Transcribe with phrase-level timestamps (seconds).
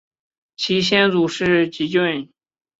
[0.55, 2.31] 其先祖是汲郡。